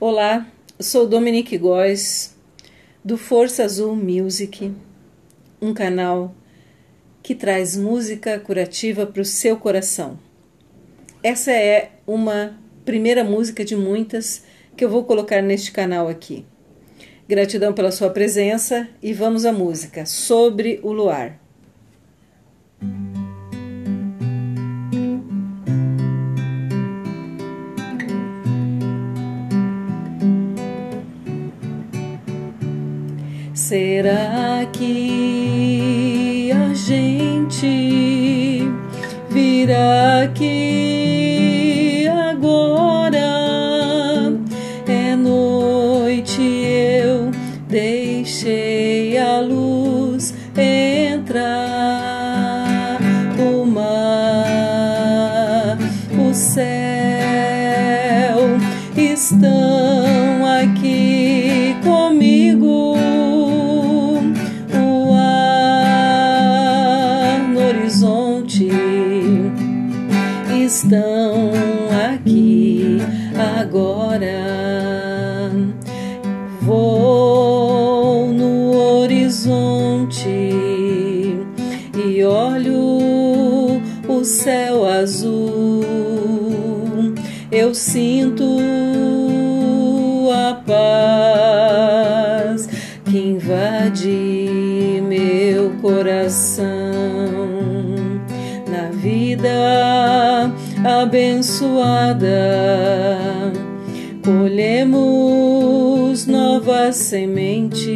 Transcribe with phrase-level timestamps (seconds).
[0.00, 0.48] Olá,
[0.80, 2.34] sou Dominique Góes,
[3.04, 4.74] do Força Azul Music,
[5.62, 6.34] um canal
[7.22, 10.18] que traz música curativa para o seu coração.
[11.22, 14.42] Essa é uma primeira música de muitas
[14.76, 16.44] que eu vou colocar neste canal aqui.
[17.28, 21.43] Gratidão pela sua presença e vamos à música Sobre o Luar.
[33.54, 38.68] Será que a gente
[39.30, 43.20] virá aqui agora?
[44.88, 47.30] É noite, eu
[47.68, 51.54] deixei a luz entrar.
[53.38, 54.58] O mar,
[56.28, 56.64] o céu
[58.96, 61.13] estão aqui
[70.74, 71.52] estão
[72.12, 72.98] aqui
[73.60, 74.26] agora.
[76.62, 85.84] Vou no horizonte e olho o céu azul.
[87.52, 88.58] Eu sinto
[90.32, 92.68] a paz
[93.04, 96.64] que invade meu coração
[98.66, 100.13] na vida
[100.84, 102.28] abençoada,
[104.22, 107.88] colhemos novas sementes,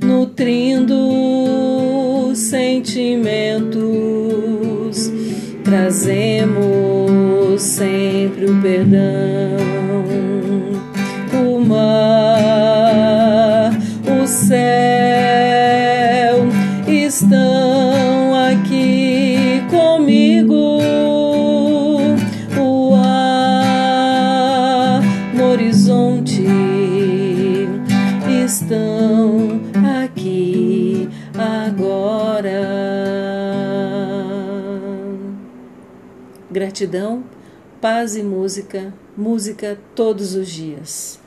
[0.00, 0.94] nutrindo
[2.36, 3.82] sentimentos,
[5.64, 9.00] trazemos sempre o perdão,
[11.34, 13.72] o mar,
[14.06, 14.52] o céu
[16.86, 17.61] estão
[25.52, 26.42] horizonte
[28.26, 29.60] estão
[30.02, 32.50] aqui agora.
[36.50, 37.24] Gratidão,
[37.82, 41.21] paz e música, música todos os dias.